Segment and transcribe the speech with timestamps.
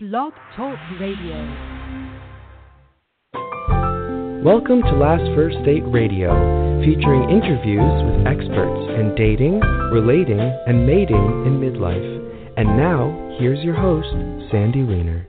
[0.00, 1.34] Blog Talk Radio.
[4.44, 6.30] Welcome to Last First Date Radio,
[6.84, 9.58] featuring interviews with experts in dating,
[9.90, 12.54] relating, and mating in midlife.
[12.56, 14.06] And now, here's your host,
[14.52, 15.26] Sandy Weiner.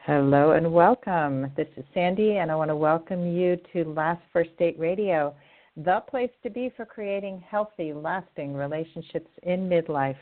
[0.00, 1.50] Hello and welcome.
[1.56, 5.34] This is Sandy, and I want to welcome you to Last First Date Radio,
[5.78, 10.16] the place to be for creating healthy, lasting relationships in midlife.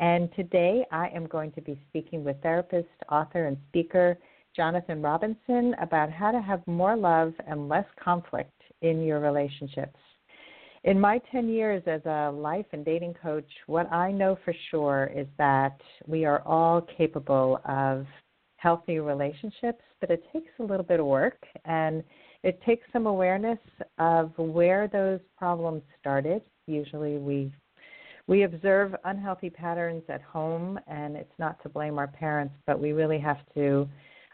[0.00, 4.18] And today I am going to be speaking with therapist, author, and speaker
[4.56, 8.52] Jonathan Robinson about how to have more love and less conflict
[8.82, 9.98] in your relationships.
[10.84, 15.10] In my 10 years as a life and dating coach, what I know for sure
[15.14, 18.06] is that we are all capable of
[18.56, 22.04] healthy relationships, but it takes a little bit of work and
[22.42, 23.58] it takes some awareness
[23.98, 26.42] of where those problems started.
[26.66, 27.50] Usually we
[28.26, 32.92] we observe unhealthy patterns at home, and it's not to blame our parents, but we
[32.92, 33.88] really have to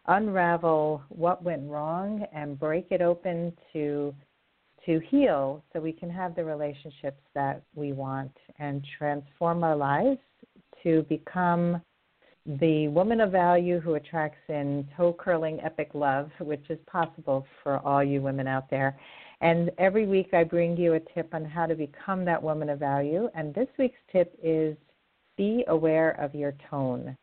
[0.07, 4.15] unravel what went wrong and break it open to
[4.87, 10.18] to heal so we can have the relationships that we want and transform our lives
[10.83, 11.83] to become
[12.46, 17.79] the woman of value who attracts in toe curling epic love, which is possible for
[17.80, 18.99] all you women out there.
[19.41, 22.79] And every week I bring you a tip on how to become that woman of
[22.79, 23.29] value.
[23.35, 24.77] And this week's tip is
[25.37, 27.16] be aware of your tone.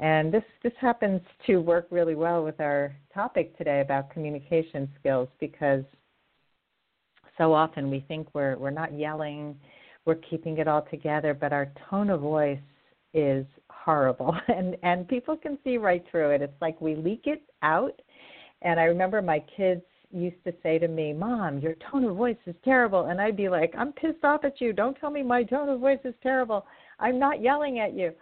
[0.00, 5.28] And this, this happens to work really well with our topic today about communication skills
[5.38, 5.84] because
[7.38, 9.54] so often we think we're, we're not yelling,
[10.06, 12.58] we're keeping it all together, but our tone of voice
[13.14, 14.34] is horrible.
[14.48, 16.42] And, and people can see right through it.
[16.42, 18.00] It's like we leak it out.
[18.62, 22.36] And I remember my kids used to say to me, Mom, your tone of voice
[22.46, 23.06] is terrible.
[23.06, 24.72] And I'd be like, I'm pissed off at you.
[24.72, 26.66] Don't tell me my tone of voice is terrible.
[26.98, 28.12] I'm not yelling at you.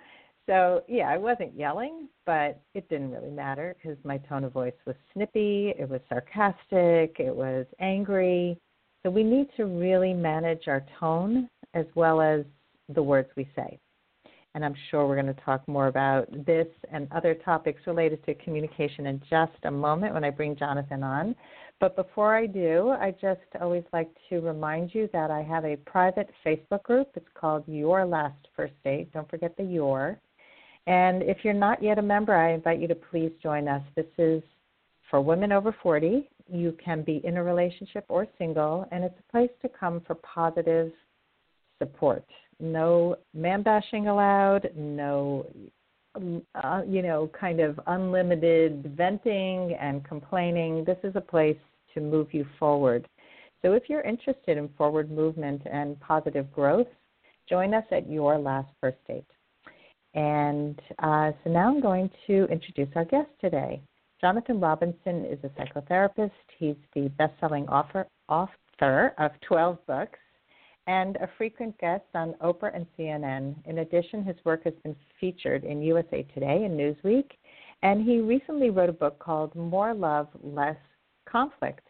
[0.46, 4.74] So, yeah, I wasn't yelling, but it didn't really matter because my tone of voice
[4.86, 8.58] was snippy, it was sarcastic, it was angry.
[9.04, 12.44] So, we need to really manage our tone as well as
[12.88, 13.78] the words we say.
[14.54, 18.34] And I'm sure we're going to talk more about this and other topics related to
[18.34, 21.36] communication in just a moment when I bring Jonathan on.
[21.80, 25.76] But before I do, I just always like to remind you that I have a
[25.76, 27.08] private Facebook group.
[27.14, 29.10] It's called Your Last First Date.
[29.14, 30.20] Don't forget the your.
[30.86, 33.82] And if you're not yet a member, I invite you to please join us.
[33.96, 34.42] This is
[35.08, 36.28] for women over 40.
[36.52, 40.16] You can be in a relationship or single, and it's a place to come for
[40.16, 40.92] positive
[41.78, 42.24] support.
[42.58, 45.46] No man bashing allowed, no
[46.54, 50.84] uh, you know, kind of unlimited venting and complaining.
[50.84, 51.56] This is a place
[51.94, 53.06] to move you forward.
[53.62, 56.86] So if you're interested in forward movement and positive growth,
[57.48, 59.24] join us at Your Last First Date.
[60.14, 63.80] And uh, so now I'm going to introduce our guest today.
[64.20, 66.30] Jonathan Robinson is a psychotherapist.
[66.58, 70.18] He's the best selling author, author of 12 books
[70.86, 73.54] and a frequent guest on Oprah and CNN.
[73.66, 77.30] In addition, his work has been featured in USA Today and Newsweek,
[77.82, 80.76] and he recently wrote a book called More Love, Less
[81.28, 81.86] conflict.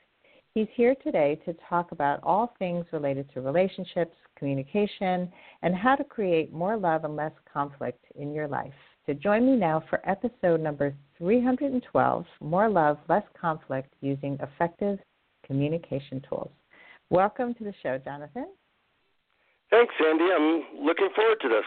[0.55, 5.31] He's here today to talk about all things related to relationships, communication,
[5.63, 8.73] and how to create more love and less conflict in your life.
[9.07, 14.99] To join me now for episode number 312 More Love, Less Conflict Using Effective
[15.47, 16.51] Communication Tools.
[17.11, 18.47] Welcome to the show, Jonathan.
[19.71, 20.25] Thanks, Sandy.
[20.25, 21.65] I'm looking forward to this.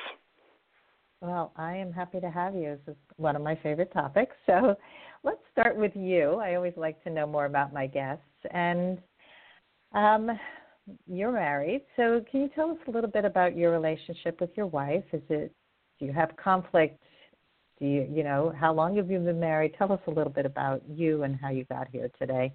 [1.23, 2.77] Well, I am happy to have you.
[2.85, 4.35] This is one of my favorite topics.
[4.45, 4.75] So
[5.23, 6.33] let's start with you.
[6.33, 8.25] I always like to know more about my guests.
[8.51, 8.97] And
[9.93, 10.29] um,
[11.07, 11.83] you're married.
[11.95, 15.05] So can you tell us a little bit about your relationship with your wife?
[15.13, 15.53] Is it
[15.97, 17.01] do you have conflict?
[17.79, 19.75] Do you you know how long have you been married?
[19.77, 22.51] Tell us a little bit about you and how you got here today.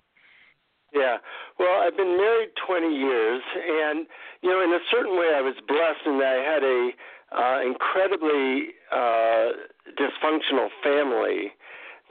[0.92, 1.18] Yeah.
[1.58, 4.06] Well, I've been married 20 years, and
[4.42, 6.90] you know, in a certain way, I was blessed in that I had a
[7.28, 9.52] uh, incredibly uh,
[10.00, 11.52] dysfunctional family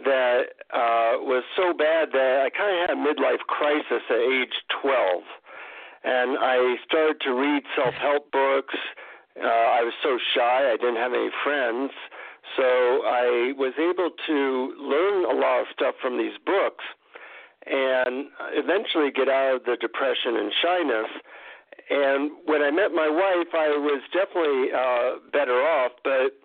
[0.05, 4.53] that uh, was so bad that I kind of had a midlife crisis at age
[4.81, 5.23] 12.
[6.03, 8.75] And I started to read self help books.
[9.35, 11.91] Uh, I was so shy, I didn't have any friends.
[12.56, 16.85] So I was able to learn a lot of stuff from these books
[17.69, 21.10] and eventually get out of the depression and shyness
[21.90, 26.36] and when I met my wife, I was definitely uh, better off, but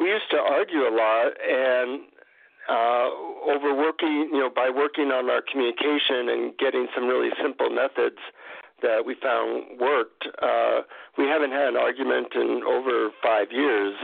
[0.00, 2.00] we used to argue a lot and
[2.68, 3.08] uh,
[3.52, 8.18] overworking, you know, by working on our communication and getting some really simple methods
[8.82, 10.28] that we found worked.
[10.42, 10.80] Uh,
[11.18, 13.94] we haven't had an argument in over five years,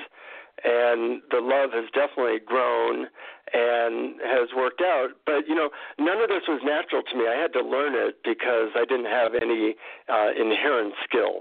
[0.65, 3.07] and the love has definitely grown
[3.53, 5.09] and has worked out.
[5.27, 7.25] But you know, none of this was natural to me.
[7.27, 9.75] I had to learn it because I didn't have any
[10.09, 11.41] uh, inherent skill.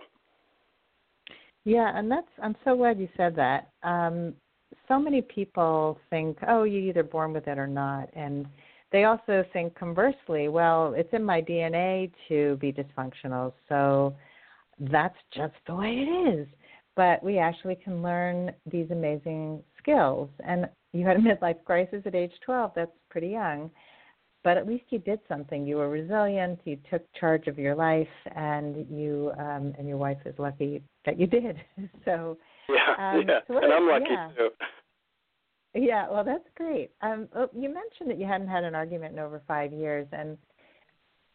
[1.64, 3.70] Yeah, and that's I'm so glad you said that.
[3.84, 4.34] Um,
[4.88, 8.48] so many people think, oh, you're either born with it or not, and
[8.92, 14.14] they also think conversely, well, it's in my DNA to be dysfunctional, so
[14.80, 16.48] that's just the way it is.
[16.96, 20.30] But we actually can learn these amazing skills.
[20.46, 23.72] And you had a midlife crisis at age 12, that's pretty young.
[24.44, 25.68] But at least you did something.
[25.68, 26.60] You were resilient.
[26.66, 31.20] You took charge of your life, and you um, and your wife is lucky that
[31.20, 31.58] you did.
[32.06, 34.30] so yeah, um, yeah, so and I'm lucky yeah.
[34.36, 34.50] too.
[35.76, 36.90] Yeah, well, that's great.
[37.02, 40.40] Um, oh, you mentioned that you hadn't had an argument in over five years, and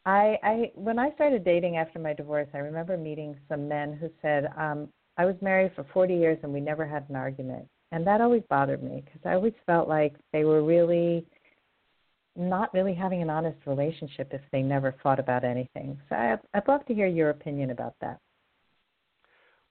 [0.04, 4.08] I, I, when I started dating after my divorce, I remember meeting some men who
[4.22, 8.06] said, um, "I was married for 40 years and we never had an argument," and
[8.06, 11.26] that always bothered me because I always felt like they were really
[12.36, 15.98] not really having an honest relationship if they never fought about anything.
[16.08, 18.20] So I, I'd love to hear your opinion about that.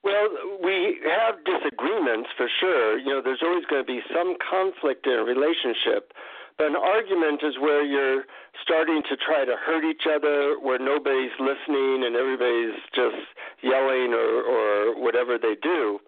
[0.03, 0.30] Well,
[0.63, 3.00] we have disagreements for sure.
[3.00, 6.13] You know, there's always going to be some conflict in a relationship.
[6.57, 8.23] But an argument is where you're
[8.63, 13.19] starting to try to hurt each other, where nobody's listening and everybody's just
[13.61, 15.99] yelling or, or whatever they do.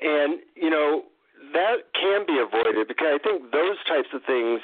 [0.00, 1.02] And, you know,
[1.52, 4.60] that can be avoided because I think those types of things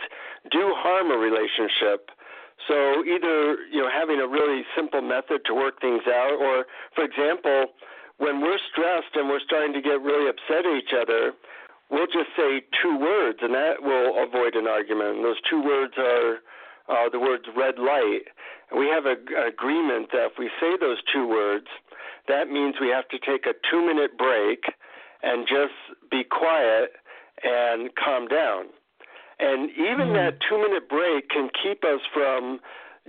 [0.51, 2.11] do harm a relationship.
[2.69, 7.03] So either, you know, having a really simple method to work things out or, for
[7.03, 7.75] example,
[8.19, 11.33] when we're stressed and we're starting to get really upset at each other,
[11.91, 15.17] we'll just say two words, and that will avoid an argument.
[15.17, 16.39] And those two words are
[16.89, 18.29] uh, the words red light.
[18.71, 21.67] And we have a, an agreement that if we say those two words,
[22.29, 24.65] that means we have to take a two minute break
[25.23, 25.77] and just
[26.11, 26.93] be quiet
[27.43, 28.67] and calm down.
[29.39, 30.15] And even mm-hmm.
[30.15, 32.61] that two minute break can keep us from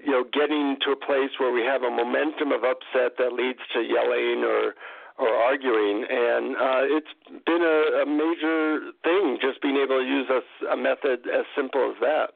[0.03, 3.59] you know, getting to a place where we have a momentum of upset that leads
[3.73, 4.75] to yelling or
[5.17, 10.27] or arguing, and uh, it's been a, a major thing just being able to use
[10.29, 12.31] a, a method as simple as that.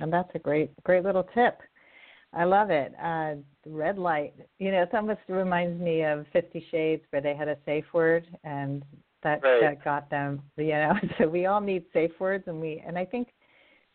[0.00, 1.58] And that's a great, great little tip.
[2.32, 2.94] I love it.
[3.02, 3.34] Uh,
[3.66, 4.34] red light.
[4.58, 8.26] You know, it almost reminds me of Fifty Shades, where they had a safe word,
[8.44, 8.84] and
[9.22, 9.60] that right.
[9.62, 10.42] that got them.
[10.56, 13.28] You know, so we all need safe words, and we and I think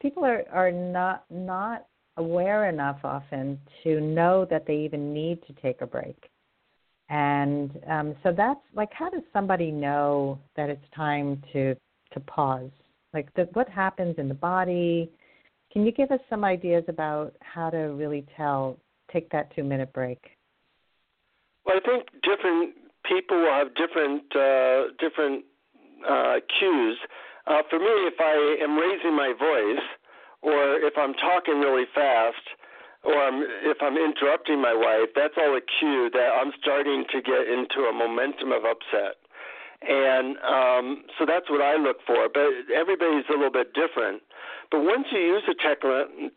[0.02, 1.86] people are are not not
[2.18, 6.30] aware enough often to know that they even need to take a break.
[7.10, 11.76] And um, so that's like, how does somebody know that it's time to
[12.14, 12.72] to pause?
[13.14, 15.10] Like, the, what happens in the body?
[15.72, 18.78] Can you give us some ideas about how to really tell?
[19.12, 20.20] Take that two minute break.
[21.66, 22.76] Well, I think different
[23.06, 25.46] people will have different uh, different
[26.08, 26.98] uh, cues.
[27.48, 29.86] Uh, for me, if I am raising my voice,
[30.42, 32.42] or if I'm talking really fast,
[33.06, 37.22] or I'm, if I'm interrupting my wife, that's all a cue that I'm starting to
[37.22, 39.22] get into a momentum of upset.
[39.86, 42.28] And um, so that's what I look for.
[42.34, 44.24] But everybody's a little bit different.
[44.72, 45.86] But once you use a tech-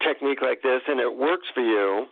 [0.05, 2.07] technique like this and it works for you,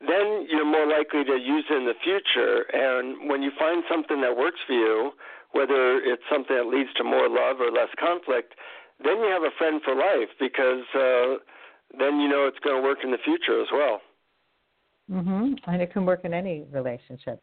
[0.00, 2.66] then you're more likely to use it in the future.
[2.74, 5.12] And when you find something that works for you,
[5.52, 8.54] whether it's something that leads to more love or less conflict,
[9.02, 11.38] then you have a friend for life because uh,
[11.98, 14.00] then you know it's going to work in the future as well.
[15.10, 15.58] Mhm.
[15.66, 17.40] And it can work in any relationship.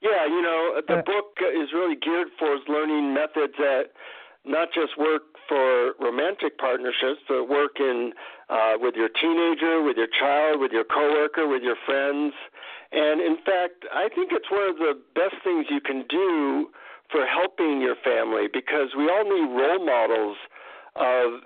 [0.00, 3.92] Yeah, you know, the uh, book is really geared for learning methods that
[4.44, 8.12] not just work for romantic partnerships, but work in
[8.48, 12.34] uh, with your teenager, with your child, with your coworker, with your friends.
[12.90, 16.70] And in fact, I think it's one of the best things you can do
[17.10, 20.36] for helping your family because we all need role models
[20.96, 21.40] of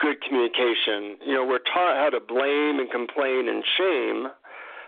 [0.00, 1.16] good communication.
[1.24, 4.28] You know, we're taught how to blame and complain and shame,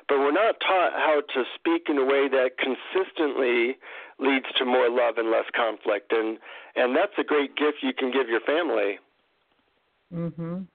[0.08, 3.76] but we're not taught how to speak in a way that consistently
[4.18, 6.12] leads to more love and less conflict.
[6.12, 6.38] And
[6.74, 8.98] and that's a great gift you can give your family.
[10.12, 10.66] Mhm.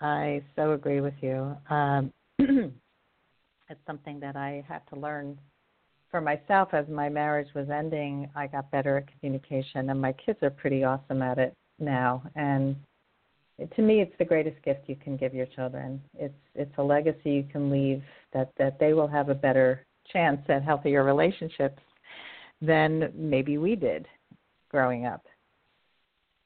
[0.00, 1.56] I so agree with you.
[1.70, 5.38] Um, it's something that I had to learn
[6.14, 10.38] for myself as my marriage was ending, I got better at communication, and my kids
[10.42, 12.22] are pretty awesome at it now.
[12.36, 12.76] And
[13.76, 16.02] to me, it's the greatest gift you can give your children.
[16.18, 20.40] It's it's a legacy you can leave that that they will have a better chance
[20.48, 21.80] at healthier relationships
[22.60, 24.06] than maybe we did
[24.70, 25.24] growing up.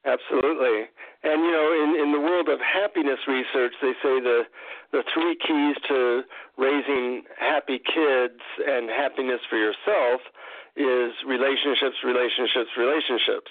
[0.05, 0.85] Absolutely.
[1.25, 4.43] And you know, in in the world of happiness research, they say the
[4.93, 6.23] the three keys to
[6.57, 10.21] raising happy kids and happiness for yourself
[10.77, 13.50] is relationships, relationships, relationships.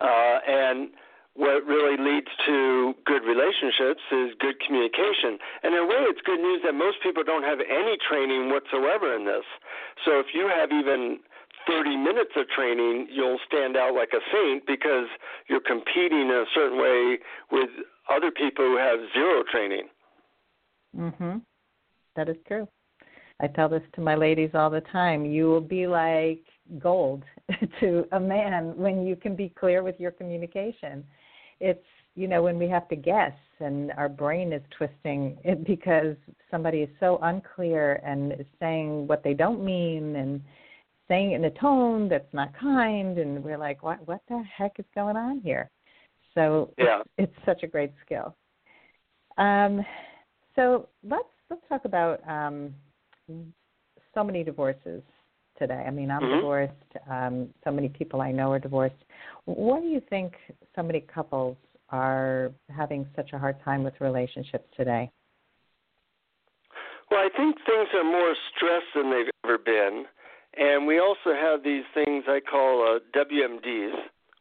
[0.00, 0.90] Uh, and
[1.34, 5.38] what really leads to good relationships is good communication.
[5.62, 9.16] And in a way, it's good news that most people don't have any training whatsoever
[9.16, 9.44] in this.
[10.04, 11.20] So if you have even
[11.66, 15.06] 30 minutes of training, you'll stand out like a saint because
[15.48, 17.18] you're competing in a certain way
[17.50, 17.70] with
[18.10, 19.88] other people who have zero training.
[20.94, 21.42] Mhm.
[22.14, 22.68] That is true.
[23.40, 25.24] I tell this to my ladies all the time.
[25.24, 26.44] You will be like
[26.78, 27.24] gold
[27.80, 31.04] to a man when you can be clear with your communication
[31.62, 36.16] it's you know when we have to guess and our brain is twisting it because
[36.50, 40.42] somebody is so unclear and is saying what they don't mean and
[41.08, 44.72] saying it in a tone that's not kind and we're like what what the heck
[44.78, 45.70] is going on here?
[46.34, 47.00] So yeah.
[47.00, 48.34] it's, it's such a great skill.
[49.38, 49.82] Um,
[50.56, 52.74] so let's let's talk about um,
[54.14, 55.02] so many divorces
[55.62, 55.84] today.
[55.86, 56.36] I mean, I'm mm-hmm.
[56.36, 56.72] divorced.
[57.08, 59.04] Um, so many people I know are divorced.
[59.44, 60.32] What do you think
[60.74, 61.56] so many couples
[61.90, 65.10] are having such a hard time with relationships today?
[67.10, 70.04] Well, I think things are more stressed than they've ever been.
[70.56, 73.92] And we also have these things I call uh, WMDs,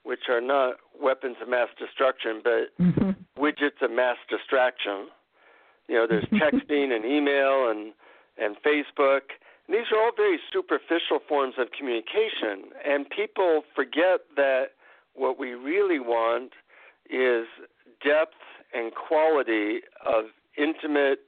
[0.04, 3.42] which are not weapons of mass destruction, but mm-hmm.
[3.42, 5.08] widgets of mass distraction.
[5.88, 7.94] You know, there's texting and email and
[8.38, 9.22] and Facebook,
[9.70, 14.72] these are all very superficial forms of communication, and people forget that
[15.13, 16.51] what we really want
[17.10, 17.46] is
[18.03, 18.36] depth
[18.74, 20.25] and quality of
[20.58, 21.20] intimate,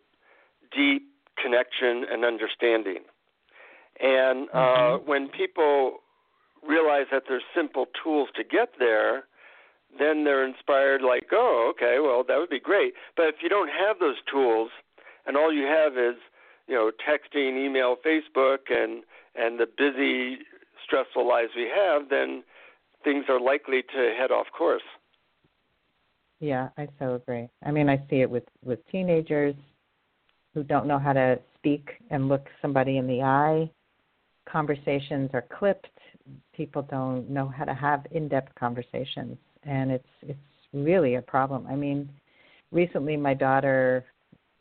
[0.75, 1.03] deep
[1.41, 2.99] connection and understanding.
[3.99, 5.09] And uh, mm-hmm.
[5.09, 5.97] when people
[6.67, 9.25] realize that there's simple tools to get there,
[9.99, 12.93] then they're inspired, like, oh, okay, well, that would be great.
[13.15, 14.71] But if you don't have those tools
[15.25, 16.15] and all you have is
[16.67, 19.03] you know, texting, email, Facebook, and
[19.35, 20.43] and the busy,
[20.85, 22.43] stressful lives we have, then
[23.03, 24.83] things are likely to head off course.
[26.39, 27.47] Yeah, I so agree.
[27.63, 29.55] I mean, I see it with with teenagers
[30.53, 33.69] who don't know how to speak and look somebody in the eye.
[34.45, 35.87] Conversations are clipped.
[36.53, 40.39] People don't know how to have in-depth conversations, and it's it's
[40.73, 41.65] really a problem.
[41.67, 42.09] I mean,
[42.71, 44.05] recently my daughter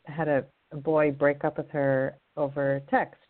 [0.05, 0.45] had a
[0.77, 3.21] boy break up with her over text.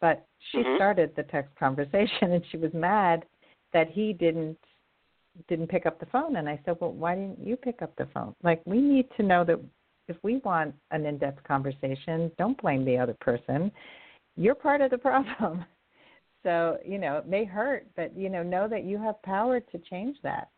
[0.00, 0.76] But she mm-hmm.
[0.76, 3.24] started the text conversation and she was mad
[3.72, 4.58] that he didn't
[5.48, 8.08] didn't pick up the phone and I said, "Well, why didn't you pick up the
[8.14, 8.34] phone?
[8.42, 9.60] Like we need to know that
[10.08, 13.70] if we want an in-depth conversation, don't blame the other person.
[14.36, 15.64] You're part of the problem."
[16.42, 19.78] So, you know, it may hurt, but you know, know that you have power to
[19.78, 20.48] change that.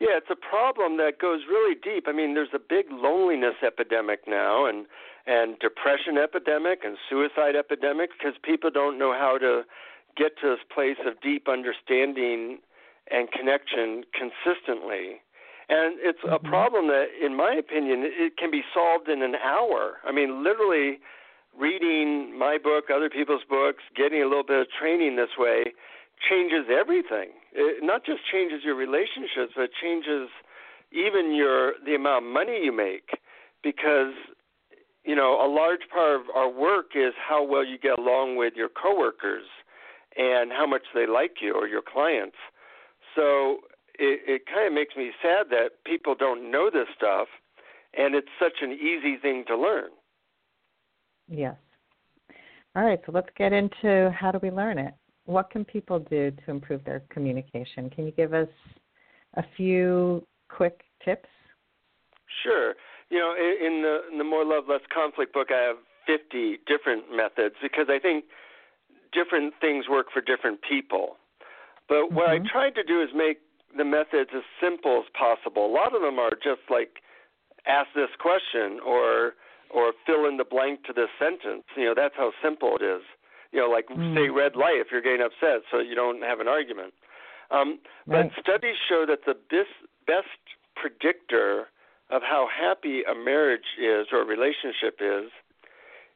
[0.00, 2.06] Yeah, it's a problem that goes really deep.
[2.08, 4.86] I mean, there's a big loneliness epidemic now, and
[5.26, 9.62] and depression epidemic, and suicide epidemic because people don't know how to
[10.16, 12.58] get to this place of deep understanding
[13.10, 15.20] and connection consistently.
[15.68, 16.48] And it's a mm-hmm.
[16.48, 19.98] problem that, in my opinion, it can be solved in an hour.
[20.04, 20.98] I mean, literally
[21.56, 25.74] reading my book, other people's books, getting a little bit of training this way
[26.28, 27.30] changes everything.
[27.52, 30.28] It not just changes your relationships, but changes
[30.92, 33.10] even your the amount of money you make
[33.62, 34.12] because
[35.04, 38.54] you know a large part of our work is how well you get along with
[38.56, 39.46] your coworkers
[40.16, 42.36] and how much they like you or your clients.
[43.14, 43.60] So
[43.98, 47.28] it, it kind of makes me sad that people don't know this stuff,
[47.96, 49.90] and it's such an easy thing to learn.
[51.28, 51.56] Yes.
[52.76, 54.94] All right, so let's get into how do we learn it
[55.30, 57.88] what can people do to improve their communication?
[57.90, 58.48] Can you give us
[59.34, 61.28] a few quick tips?
[62.42, 62.74] Sure.
[63.10, 67.04] You know, in the in the More Love Less Conflict book, I have 50 different
[67.14, 68.24] methods because I think
[69.12, 71.16] different things work for different people.
[71.88, 72.14] But mm-hmm.
[72.14, 72.46] what I mm-hmm.
[72.46, 73.38] tried to do is make
[73.76, 75.66] the methods as simple as possible.
[75.66, 77.02] A lot of them are just like
[77.66, 79.34] ask this question or
[79.70, 81.64] or fill in the blank to this sentence.
[81.76, 83.02] You know, that's how simple it is
[83.52, 84.14] you know, like mm.
[84.14, 86.94] say red light if you're getting upset, so you don't have an argument.
[87.50, 88.30] Um, right.
[88.34, 89.74] But studies show that the best,
[90.06, 90.38] best
[90.76, 91.66] predictor
[92.10, 95.30] of how happy a marriage is or a relationship is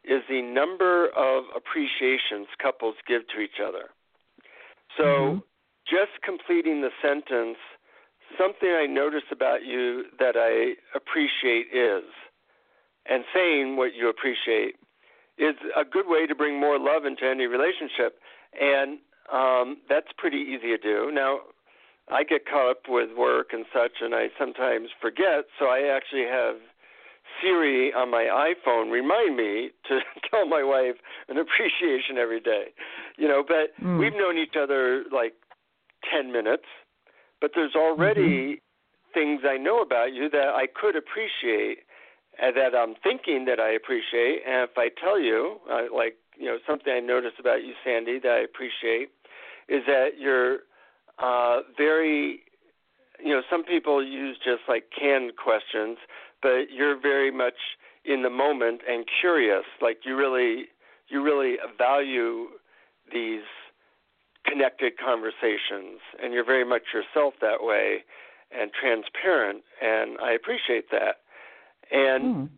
[0.05, 3.89] is the number of appreciations couples give to each other.
[4.99, 5.39] So, mm-hmm.
[5.89, 7.57] just completing the sentence,
[8.39, 12.05] something I notice about you that I appreciate is,
[13.07, 14.77] and saying what you appreciate
[15.39, 18.19] is a good way to bring more love into any relationship,
[18.61, 18.99] and
[19.33, 21.11] um, that's pretty easy to do.
[21.13, 21.41] Now,
[22.11, 25.47] I get caught up with work and such, and I sometimes forget.
[25.59, 26.57] So I actually have
[27.41, 30.01] Siri on my iPhone remind me to
[30.31, 30.97] tell my wife
[31.29, 32.67] an appreciation every day.
[33.17, 33.99] You know, but mm.
[33.99, 35.35] we've known each other like
[36.13, 36.65] 10 minutes,
[37.41, 39.13] but there's already mm-hmm.
[39.15, 41.79] things I know about you that I could appreciate
[42.41, 44.43] that I'm thinking that I appreciate.
[44.47, 48.19] And if I tell you, uh, like, you know, something I noticed about you, Sandy,
[48.21, 49.11] that I appreciate
[49.69, 50.59] is that you're
[51.19, 52.41] uh, very,
[53.23, 55.99] you know, some people use just like canned questions,
[56.43, 59.65] but you're very much in the moment and curious.
[59.81, 60.67] Like you really,
[61.09, 62.49] you really value
[63.13, 63.45] these
[64.45, 68.05] connected conversations, and you're very much yourself that way
[68.51, 71.24] and transparent, and I appreciate that.
[71.91, 72.49] And mm.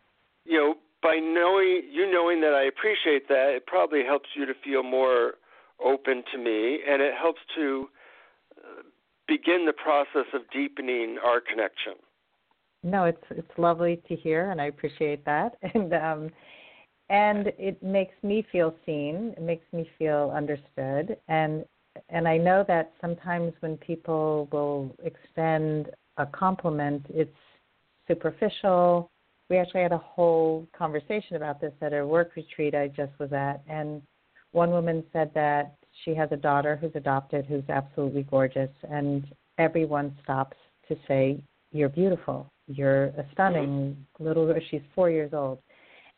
[0.44, 4.54] you know, by knowing you knowing that I appreciate that, it probably helps you to
[4.64, 5.34] feel more
[5.84, 7.88] open to me, and it helps to
[8.58, 8.82] uh,
[9.28, 11.94] begin the process of deepening our connection.
[12.82, 15.56] No, it's it's lovely to hear, and I appreciate that.
[15.74, 16.30] And um,
[17.08, 19.34] and it makes me feel seen.
[19.36, 21.16] It makes me feel understood.
[21.28, 21.64] And
[22.10, 27.30] and I know that sometimes when people will extend a compliment, it's
[28.08, 29.10] superficial.
[29.48, 33.32] We actually had a whole conversation about this at a work retreat I just was
[33.32, 34.02] at, and
[34.52, 35.74] one woman said that
[36.04, 39.26] she has a daughter who's adopted who's absolutely gorgeous, and
[39.58, 40.56] everyone stops
[40.88, 42.50] to say, You're beautiful.
[42.66, 44.58] You're a stunning little, girl.
[44.70, 45.58] she's four years old.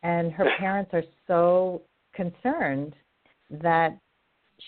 [0.02, 1.82] And her parents are so
[2.14, 2.94] concerned
[3.50, 3.98] that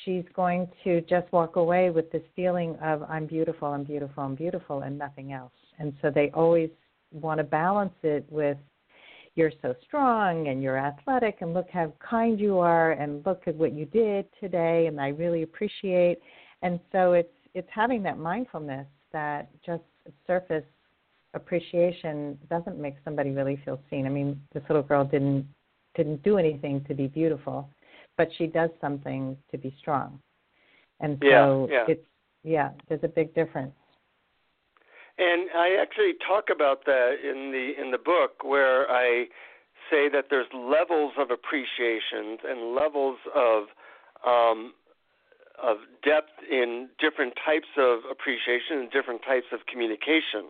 [0.05, 4.35] she's going to just walk away with this feeling of I'm beautiful, I'm beautiful, I'm
[4.35, 5.53] beautiful, and nothing else.
[5.79, 6.71] And so they always
[7.13, 8.59] want to balance it with
[9.37, 13.55] you're so strong and you're athletic and look how kind you are and look at
[13.55, 16.19] what you did today and I really appreciate
[16.63, 19.83] and so it's it's having that mindfulness that just
[20.27, 20.65] surface
[21.35, 24.07] appreciation doesn't make somebody really feel seen.
[24.07, 25.47] I mean, this little girl didn't
[25.97, 27.69] didn't do anything to be beautiful,
[28.17, 30.21] but she does something to be strong.
[31.01, 31.85] And so yeah, yeah.
[31.89, 32.07] it's
[32.43, 33.75] yeah, there's a big difference.
[35.21, 39.27] And I actually talk about that in the in the book where I
[39.91, 43.65] say that there's levels of appreciations and levels of
[44.27, 44.73] um,
[45.63, 50.49] of depth in different types of appreciation and different types of communication.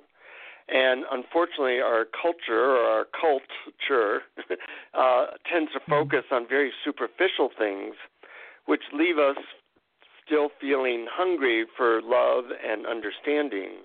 [0.69, 4.23] And unfortunately, our culture or our culture
[4.95, 7.97] uh, tends to focus on very superficial things,
[8.67, 9.37] which leave us
[10.25, 13.83] still feeling hungry for love and understanding.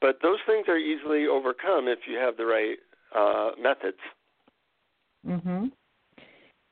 [0.00, 2.78] But those things are easily overcome if you have the right
[3.14, 3.98] uh, methods.
[5.26, 5.72] Mhm.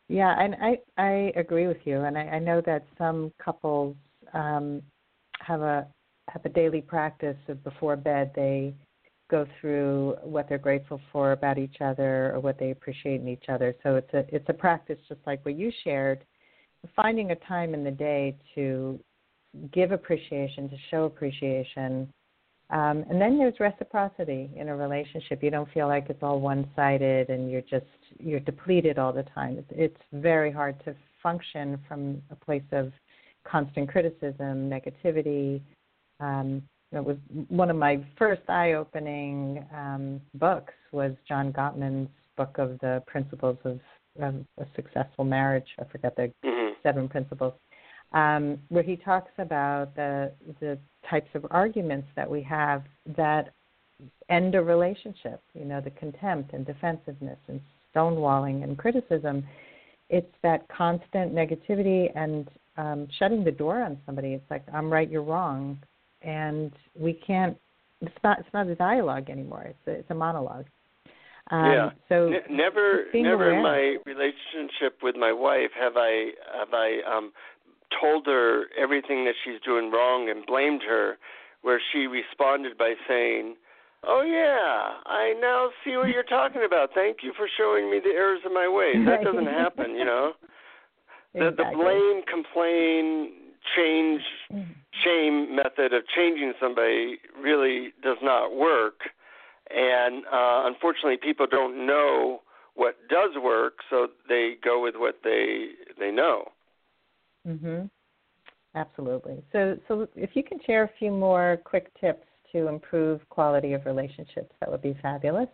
[0.09, 3.97] Yeah, and I I agree with you, and I, I know that some couples
[4.33, 4.83] um,
[5.41, 5.87] have a
[6.29, 8.75] have a daily practice of before bed they
[9.31, 13.45] go through what they're grateful for about each other or what they appreciate in each
[13.49, 13.75] other.
[13.83, 16.25] So it's a it's a practice just like what you shared,
[16.97, 18.99] finding a time in the day to
[19.73, 22.11] give appreciation, to show appreciation,
[22.71, 25.43] um, and then there's reciprocity in a relationship.
[25.43, 27.87] You don't feel like it's all one-sided and you're just
[28.19, 29.65] you're depleted all the time.
[29.71, 32.93] It's, very hard to function from a place of
[33.45, 35.61] constant criticism, negativity.
[36.19, 37.17] Um, it was
[37.49, 43.81] one of my first eye-opening um, books was John Gottman's book of the principles of,
[44.21, 45.69] of a successful marriage.
[45.79, 46.73] I forget the mm-hmm.
[46.83, 47.53] seven principles
[48.13, 52.83] um, where he talks about the the types of arguments that we have
[53.17, 53.53] that
[54.29, 55.41] end a relationship.
[55.55, 57.61] You know, the contempt and defensiveness and
[57.95, 59.45] stonewalling and criticism.
[60.11, 64.29] It's that constant negativity and um, shutting the door on somebody.
[64.29, 65.79] It's like I'm right, you're wrong,
[66.23, 67.57] and we can't.
[68.01, 68.39] It's not.
[68.39, 69.67] It's not a dialogue anymore.
[69.69, 70.67] It's a, it's a monologue.
[71.51, 71.91] Um, yeah.
[72.09, 77.33] So never, never in my relationship with my wife have I have I um,
[78.01, 81.19] told her everything that she's doing wrong and blamed her,
[81.63, 83.57] where she responded by saying,
[84.07, 86.91] Oh yeah, I now see what you're talking about.
[86.95, 89.05] Thank you for showing me the errors of my ways.
[89.07, 90.33] That doesn't happen, you know.
[91.35, 91.77] The exactly.
[91.77, 93.33] the blame, complain,
[93.77, 94.73] change, mm-hmm.
[95.05, 99.01] shame method of changing somebody really does not work.
[99.71, 102.41] And uh, unfortunately, people don't know
[102.75, 106.49] what does work, so they go with what they they know.
[107.49, 107.91] Mhm.
[108.75, 109.43] Absolutely.
[109.53, 113.87] So, so if you can share a few more quick tips to improve quality of
[113.87, 115.49] relationships, that would be fabulous.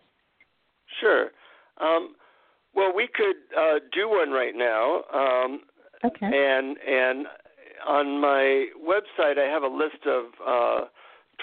[0.99, 1.31] Sure.
[1.79, 2.15] Um,
[2.73, 5.03] well, we could uh, do one right now.
[5.13, 5.61] Um,
[6.03, 6.25] okay.
[6.25, 7.27] And and
[7.87, 10.85] on my website, I have a list of uh,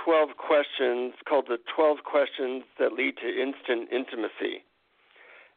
[0.04, 4.64] 12 questions called the 12 questions that lead to instant intimacy.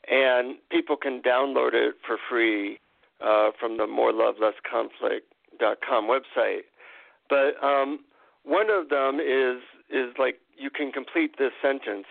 [0.08, 2.80] and people can download it for free
[3.22, 6.66] uh, from the More Love Less Conflict.com website.
[7.30, 8.00] But um,
[8.44, 12.06] one of them is is like you can complete this sentence.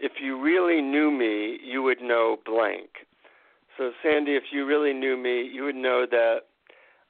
[0.00, 3.06] If you really knew me, you would know blank.
[3.76, 6.38] So Sandy, if you really knew me, you would know that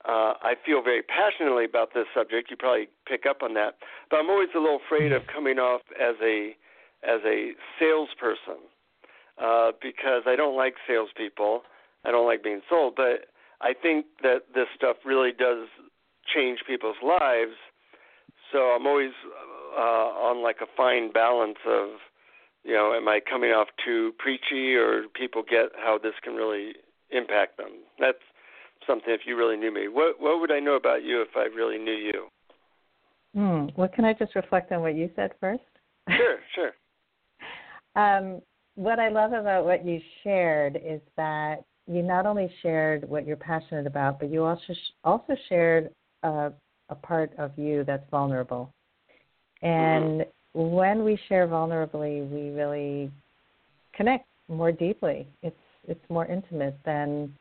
[0.04, 2.50] uh, I feel very passionately about this subject.
[2.50, 3.76] You probably pick up on that,
[4.10, 6.56] but I'm always a little afraid of coming off as a
[7.02, 8.62] as a salesperson
[9.42, 11.62] uh, because I don't like salespeople.
[12.04, 13.26] I don't like being sold, but
[13.60, 15.66] I think that this stuff really does
[16.34, 17.56] change people's lives.
[18.52, 19.12] So I'm always
[19.76, 21.88] uh, on like a fine balance of,
[22.64, 26.72] you know, am I coming off too preachy, or people get how this can really
[27.10, 27.82] impact them?
[27.98, 28.18] That's
[28.86, 29.12] something.
[29.12, 31.78] If you really knew me, what what would I know about you if I really
[31.78, 32.28] knew you?
[33.34, 33.66] Hmm.
[33.76, 35.62] Well, can I just reflect on what you said first?
[36.10, 36.72] Sure, sure.
[38.02, 38.40] um,
[38.74, 43.36] what I love about what you shared is that you not only shared what you're
[43.36, 44.74] passionate about, but you also
[45.04, 45.90] also shared
[46.22, 46.52] a,
[46.90, 48.72] a part of you that's vulnerable.
[49.62, 50.70] And mm-hmm.
[50.76, 53.10] when we share vulnerably, we really
[53.94, 55.26] connect more deeply.
[55.42, 57.34] It's it's more intimate than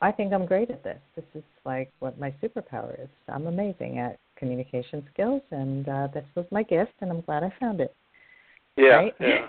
[0.00, 0.98] I think I'm great at this.
[1.16, 3.08] This is like what my superpower is.
[3.28, 7.52] I'm amazing at communication skills, and uh, this was my gift, and I'm glad I
[7.60, 7.94] found it.
[8.76, 9.14] Yeah, right?
[9.20, 9.48] yeah.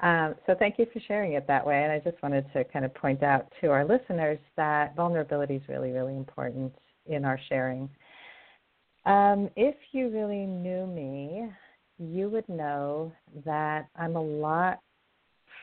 [0.00, 1.82] Um, so thank you for sharing it that way.
[1.82, 5.62] And I just wanted to kind of point out to our listeners that vulnerability is
[5.68, 6.72] really, really important
[7.06, 7.88] in our sharing.
[9.06, 11.48] Um, if you really knew me,
[11.98, 13.12] you would know
[13.44, 14.80] that I'm a lot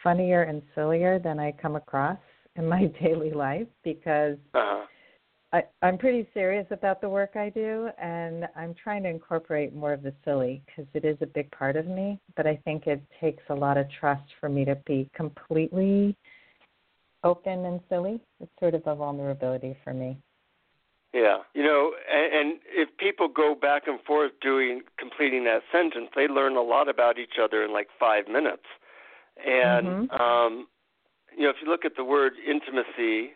[0.04, 2.17] funnier and sillier than I come across
[2.56, 4.86] in my daily life because uh-huh.
[5.56, 9.94] I, I'm pretty serious about the work I do, and I'm trying to incorporate more
[9.94, 12.20] of the silly because it is a big part of me.
[12.36, 16.18] But I think it takes a lot of trust for me to be completely
[17.24, 18.20] open and silly.
[18.41, 20.18] It's sort of a vulnerability for me.
[21.13, 26.10] Yeah, you know, and, and if people go back and forth doing completing that sentence,
[26.18, 28.65] they learn a lot about each other in like five minutes.
[29.38, 30.22] And mm-hmm.
[30.22, 30.68] um,
[31.34, 33.36] you know, if you look at the word intimacy,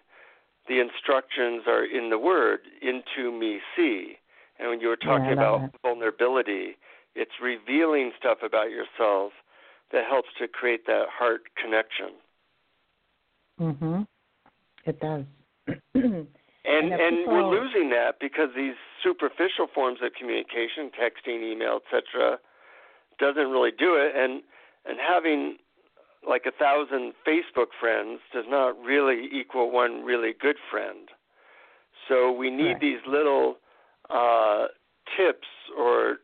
[0.70, 4.16] the instructions are in the word into me see.
[4.58, 5.82] And when you were talking yeah, about that.
[5.82, 6.78] vulnerability
[7.16, 9.34] it's revealing stuff about yourself
[9.92, 12.12] that helps to create that heart connection.
[13.60, 14.08] Mhm
[14.86, 15.24] it does.
[16.66, 22.38] And and, and we're losing that because these superficial forms of communication texting email etc
[23.18, 24.12] doesn't really do it.
[24.14, 24.44] And
[24.86, 25.58] and having
[26.28, 31.10] like a thousand Facebook friends does not really equal one really good friend.
[32.08, 32.82] So we need right.
[32.82, 33.58] these little
[34.10, 34.68] uh,
[35.18, 36.18] tips or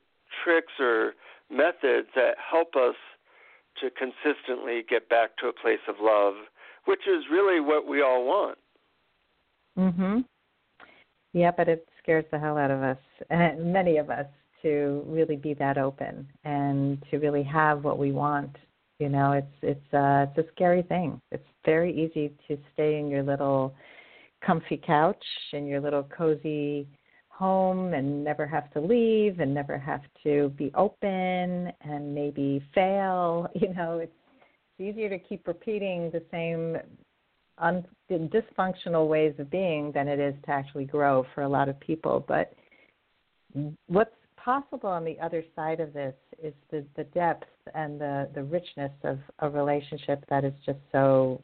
[0.44, 1.14] tricks or
[1.50, 2.96] methods that help us
[3.82, 6.34] to consistently get back to a place of love,
[6.86, 8.58] which is really what we all want.
[9.78, 10.26] Mhm.
[11.34, 12.98] Yeah, but it scares the hell out of us,
[13.30, 14.28] and many of us,
[14.62, 18.56] to really be that open and to really have what we want
[19.00, 21.20] you know, it's it's uh it's a scary thing.
[21.32, 23.76] It's very easy to stay in your little
[24.46, 26.88] comfy couch in your little cozy
[27.30, 33.48] home and never have to leave and never have to be open and maybe fail.
[33.56, 34.14] You know, it's
[34.78, 36.78] it's easier to keep repeating the same
[37.58, 41.80] un- dysfunctional ways of being than it is to actually grow for a lot of
[41.80, 42.24] people.
[42.28, 42.54] But
[43.88, 44.12] what's
[44.46, 48.92] possible on the other side of this is the, the depth and the, the richness
[49.04, 51.42] of a relationship that is just so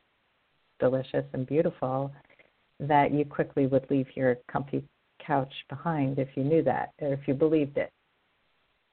[0.80, 2.12] delicious and beautiful
[2.80, 4.84] that you quickly would leave your comfy
[5.26, 7.92] couch behind if you knew that or if you believed it.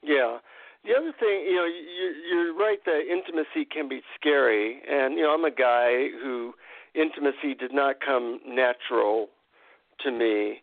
[0.02, 0.38] Yeah.
[0.84, 5.24] The other thing, you know, you, you're right that intimacy can be scary, and you
[5.24, 6.54] know, I'm a guy who
[6.94, 9.28] intimacy did not come natural
[10.00, 10.62] to me.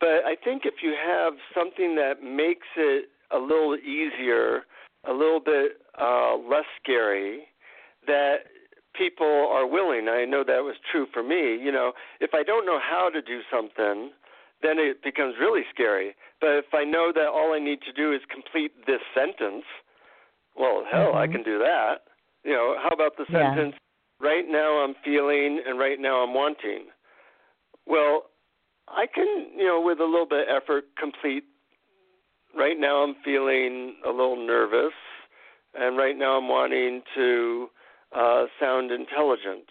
[0.00, 4.62] But I think if you have something that makes it a little easier,
[5.08, 7.44] a little bit uh, less scary,
[8.06, 8.48] that
[8.96, 10.08] people are willing.
[10.08, 11.56] I know that was true for me.
[11.62, 14.10] You know, if I don't know how to do something,
[14.62, 16.14] then it becomes really scary.
[16.40, 19.64] But if I know that all I need to do is complete this sentence,
[20.56, 21.18] well, hell, mm-hmm.
[21.18, 22.04] I can do that.
[22.44, 23.54] You know, how about the yeah.
[23.54, 23.76] sentence,
[24.20, 26.86] right now I'm feeling and right now I'm wanting?
[27.86, 28.29] Well,
[28.90, 31.44] I can, you know, with a little bit of effort, complete.
[32.56, 34.94] Right now, I'm feeling a little nervous,
[35.74, 37.68] and right now, I'm wanting to
[38.16, 39.70] uh, sound intelligent.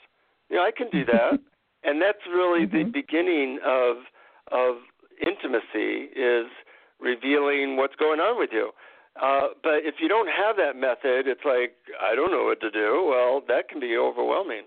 [0.49, 1.39] You know, I can do that,
[1.83, 2.77] and that's really mm-hmm.
[2.77, 3.97] the beginning of
[4.51, 4.77] of
[5.21, 6.47] intimacy is
[6.99, 8.71] revealing what's going on with you.
[9.21, 12.71] Uh, but if you don't have that method, it's like I don't know what to
[12.71, 13.05] do.
[13.09, 14.63] Well, that can be overwhelming.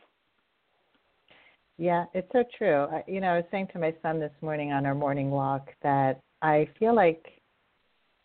[1.83, 2.87] Yeah, it's so true.
[2.93, 5.69] I, you know, I was saying to my son this morning on our morning walk
[5.83, 7.27] that I feel like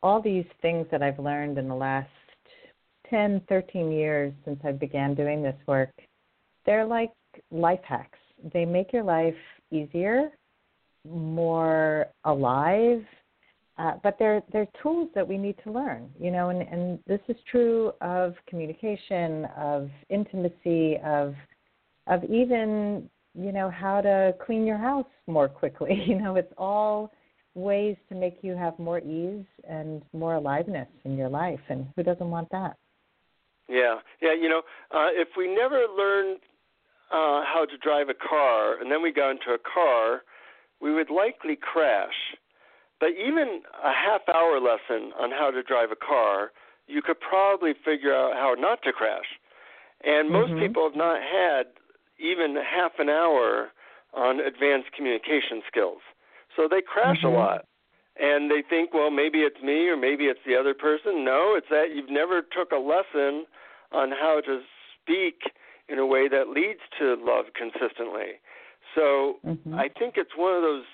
[0.04, 2.08] all these things that I've learned in the last
[3.10, 5.89] 10, 13 years since I began doing this work,
[6.67, 7.10] they're like
[7.50, 8.20] life hacks.
[8.54, 9.34] They make your life
[9.72, 10.30] easier,
[11.04, 13.04] more alive,
[13.80, 17.22] uh, but they're they're tools that we need to learn, you know, and, and this
[17.28, 21.34] is true of communication, of intimacy, of
[22.06, 26.04] of even you know how to clean your house more quickly.
[26.08, 27.12] You know, it's all
[27.54, 32.04] ways to make you have more ease and more aliveness in your life, and who
[32.04, 32.78] doesn't want that?
[33.67, 34.34] Yeah, yeah.
[34.34, 36.39] You know, uh, if we never learned
[37.12, 40.21] uh, how to drive a car and then we got into a car,
[40.82, 42.36] we would likely crash.
[43.00, 46.52] But even a half hour lesson on how to drive a car,
[46.88, 49.28] you could probably figure out how not to crash.
[50.04, 50.60] And most mm-hmm.
[50.60, 51.67] people have not had
[52.19, 53.69] even half an hour
[54.13, 56.01] on advanced communication skills.
[56.56, 57.27] So they crash mm-hmm.
[57.27, 57.65] a lot.
[58.19, 61.23] And they think, well, maybe it's me or maybe it's the other person.
[61.23, 63.45] No, it's that you've never took a lesson
[63.91, 64.62] on how to
[64.99, 65.51] speak
[65.88, 68.41] in a way that leads to love consistently.
[68.95, 69.75] So mm-hmm.
[69.75, 70.86] I think it's one of those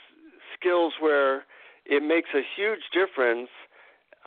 [0.60, 1.46] skills where
[1.86, 3.50] it makes a huge difference,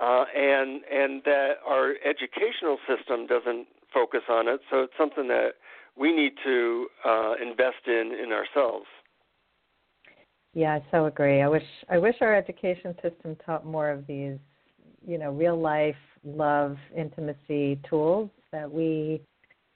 [0.00, 4.61] uh, and and that our educational system doesn't focus on it.
[4.70, 5.52] So it's something that
[5.98, 8.87] we need to uh, invest in in ourselves.
[10.54, 11.42] Yeah, I so agree.
[11.42, 14.38] I wish I wish our education system taught more of these,
[15.06, 19.20] you know, real life love intimacy tools that we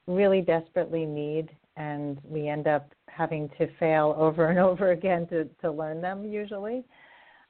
[0.07, 5.45] really desperately need and we end up having to fail over and over again to,
[5.61, 6.85] to learn them usually.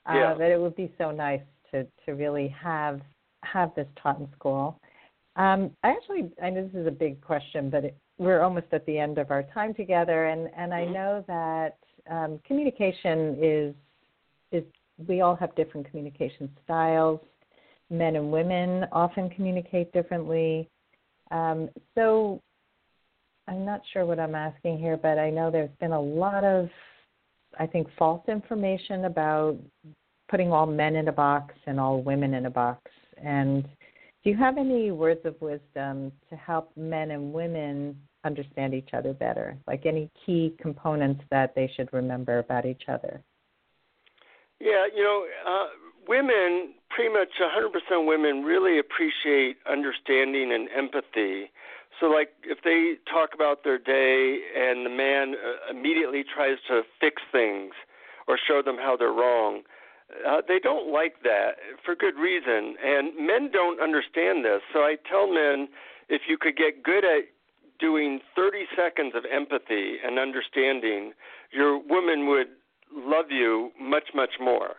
[0.08, 0.34] Uh, yeah.
[0.34, 3.00] That it would be so nice to, to really have
[3.42, 4.78] have this taught in school.
[5.36, 8.84] Um, I actually, I know this is a big question, but it, we're almost at
[8.84, 10.92] the end of our time together, and, and I mm-hmm.
[10.92, 11.78] know that
[12.10, 13.74] um, communication is
[14.52, 14.62] is
[15.08, 17.20] we all have different communication styles.
[17.88, 20.68] Men and women often communicate differently.
[21.30, 22.42] Um, so
[23.48, 26.68] I'm not sure what I'm asking here, but I know there's been a lot of,
[27.58, 29.56] I think, false information about
[30.28, 32.82] putting all men in a box and all women in a box.
[33.16, 33.64] And
[34.22, 39.12] do you have any words of wisdom to help men and women understand each other
[39.12, 39.56] better?
[39.66, 43.22] Like any key components that they should remember about each other?
[44.60, 45.68] Yeah, you know, uh,
[46.06, 51.50] women, pretty much 100% women, really appreciate understanding and empathy.
[51.98, 56.82] So, like, if they talk about their day and the man uh, immediately tries to
[57.00, 57.72] fix things
[58.28, 59.62] or show them how they're wrong,
[60.26, 62.76] uh, they don't like that for good reason.
[62.84, 64.60] And men don't understand this.
[64.72, 65.68] So, I tell men
[66.08, 67.24] if you could get good at
[67.80, 71.12] doing 30 seconds of empathy and understanding,
[71.52, 72.48] your woman would
[72.94, 74.76] love you much, much more.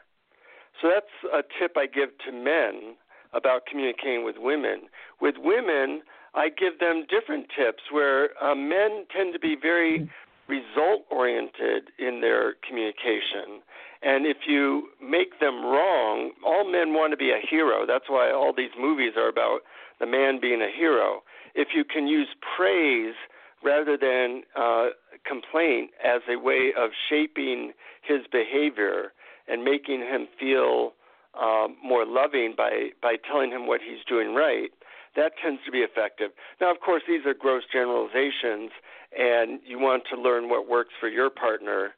[0.82, 2.96] So that's a tip I give to men
[3.34, 4.84] about communicating with women.
[5.20, 6.02] With women,
[6.34, 10.10] I give them different tips where uh, men tend to be very
[10.48, 13.62] result oriented in their communication.
[14.02, 17.86] And if you make them wrong, all men want to be a hero.
[17.86, 19.62] That's why all these movies are about
[20.00, 21.22] the man being a hero.
[21.56, 23.16] If you can use praise
[23.64, 24.90] rather than uh,
[25.26, 29.14] complaint as a way of shaping his behavior,
[29.48, 30.94] and making him feel
[31.40, 34.72] um, more loving by by telling him what he's doing right,
[35.16, 36.32] that tends to be effective.
[36.60, 38.72] Now, of course, these are gross generalizations,
[39.18, 41.92] and you want to learn what works for your partner.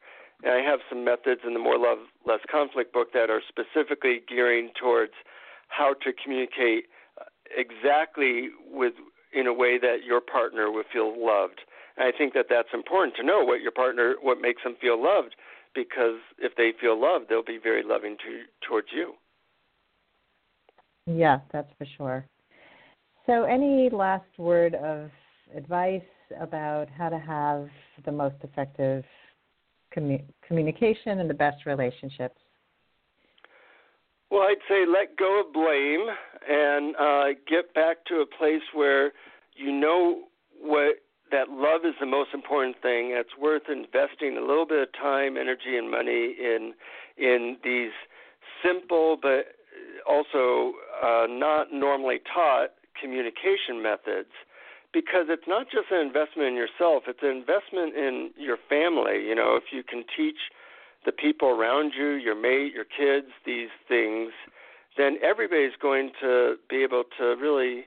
[0.43, 4.21] And I have some methods in the More Love, Less Conflict book that are specifically
[4.27, 5.13] gearing towards
[5.69, 6.85] how to communicate
[7.19, 7.23] uh,
[7.55, 8.93] exactly with
[9.36, 11.62] in a way that your partner would feel loved.
[11.98, 15.02] And I think that that's important to know what your partner, what makes them feel
[15.02, 15.36] loved,
[15.76, 19.13] because if they feel loved, they'll be very loving to, towards you.
[21.06, 22.26] Yeah, that's for sure.
[23.26, 25.10] So, any last word of
[25.56, 26.02] advice
[26.39, 27.67] about how to have
[28.06, 29.04] the most effective
[29.96, 32.39] commu- communication and the best relationships?
[34.34, 36.08] Well, I'd say let go of blame
[36.50, 39.13] and uh, get back to a place where
[39.56, 40.24] you know
[40.60, 40.96] what
[41.30, 43.13] that love is the most important thing.
[43.13, 46.74] It's worth investing a little bit of time, energy, and money in
[47.15, 47.91] in these
[48.65, 49.54] simple but
[50.10, 52.69] also uh, not normally taught
[53.00, 54.34] communication methods
[54.93, 59.22] because it's not just an investment in yourself, it's an investment in your family.
[59.28, 60.50] You know, if you can teach
[61.05, 64.31] the people around you, your mate, your kids, these things,
[64.97, 67.85] then everybody's going to be able to really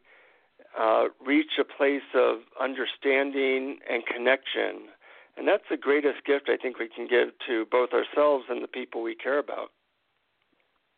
[0.78, 4.88] uh, reach a place of understanding and connection.
[5.36, 8.68] And that's the greatest gift I think we can give to both ourselves and the
[8.68, 9.70] people we care about.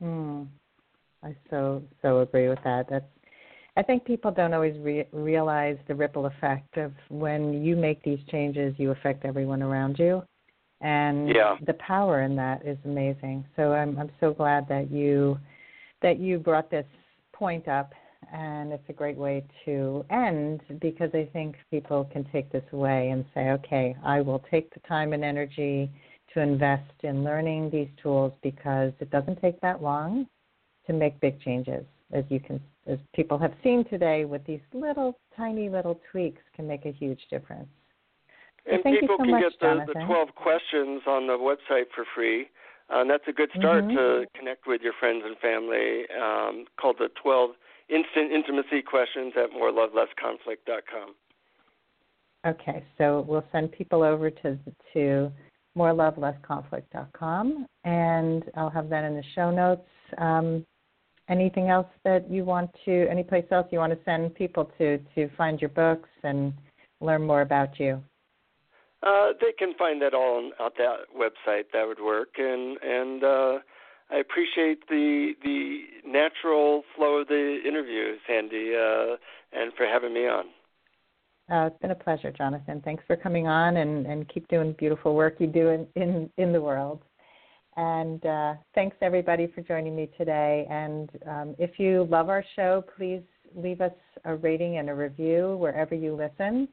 [0.00, 0.44] Hmm.
[1.24, 2.86] I so so agree with that.
[2.88, 3.04] That's
[3.76, 8.18] I think people don't always re- realize the ripple effect of when you make these
[8.28, 10.22] changes, you affect everyone around you,
[10.80, 11.56] and yeah.
[11.66, 13.44] the power in that is amazing.
[13.56, 15.38] So I'm I'm so glad that you
[16.02, 16.86] that you brought this
[17.32, 17.92] point up
[18.32, 23.10] and it's a great way to end because I think people can take this away
[23.10, 25.90] and say, okay, I will take the time and energy
[26.34, 30.26] to invest in learning these tools because it doesn't take that long
[30.86, 31.84] to make big changes.
[32.12, 36.66] As you can, as people have seen today, with these little tiny little tweaks, can
[36.66, 37.68] make a huge difference.
[38.70, 42.04] And so people so can much, get the, the 12 questions on the website for
[42.14, 42.48] free.
[42.90, 43.96] Uh, and that's a good start mm-hmm.
[43.96, 46.04] to connect with your friends and family.
[46.16, 47.50] Um, called the 12
[47.88, 51.14] Instant Intimacy Questions at morelovelessconflict.com.
[52.46, 54.58] Okay, so we'll send people over to
[54.92, 55.32] to
[55.76, 59.88] morelovelessconflict.com, and I'll have that in the show notes.
[60.18, 60.64] Um,
[61.28, 64.98] anything else that you want to, any place else you want to send people to
[65.14, 66.52] to find your books and
[67.00, 68.02] learn more about you?
[69.02, 71.64] Uh, they can find that all on, on that website.
[71.72, 73.58] That would work, and and uh,
[74.10, 79.16] I appreciate the the natural flow of the interview, Sandy, uh,
[79.52, 80.46] and for having me on.
[81.50, 82.82] Uh, it's been a pleasure, Jonathan.
[82.84, 86.52] Thanks for coming on, and, and keep doing beautiful work you do in in, in
[86.52, 87.02] the world.
[87.76, 90.66] And uh, thanks everybody for joining me today.
[90.68, 93.22] And um, if you love our show, please
[93.54, 93.92] leave us
[94.24, 96.68] a rating and a review wherever you listen.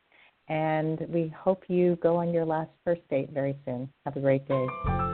[0.48, 3.90] And we hope you go on your last first date very soon.
[4.06, 5.05] Have a great day.